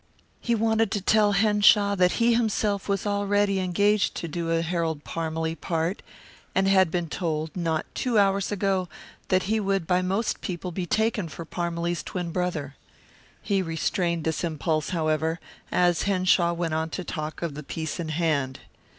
He 0.39 0.55
wanted 0.55 0.89
to 0.93 0.99
tell 0.99 1.33
Henshaw 1.33 1.93
that 1.93 2.13
he 2.13 2.33
himself 2.33 2.89
was 2.89 3.05
already 3.05 3.59
engaged 3.59 4.15
to 4.15 4.27
do 4.27 4.49
a 4.49 4.63
Harold 4.63 5.03
Parmalee 5.03 5.53
part, 5.53 6.01
and 6.55 6.67
had 6.67 6.89
been 6.89 7.07
told, 7.07 7.55
not 7.55 7.85
two 7.93 8.17
hours 8.17 8.51
ago, 8.51 8.89
that 9.27 9.43
he 9.43 9.59
would 9.59 9.85
by 9.85 10.01
most 10.01 10.41
people 10.41 10.71
be 10.71 10.87
taken 10.87 11.29
for 11.29 11.45
Parmalee's 11.45 12.01
twin 12.01 12.31
brother. 12.31 12.75
He 13.43 13.61
restrained 13.61 14.23
this 14.23 14.43
impulse, 14.43 14.89
however, 14.89 15.39
as 15.71 16.01
Henshaw 16.01 16.53
went 16.53 16.73
on 16.73 16.89
to 16.89 17.03
talk 17.03 17.43
of 17.43 17.53
the 17.53 17.61
piece 17.61 17.99
in 17.99 18.09
hand. 18.09 18.61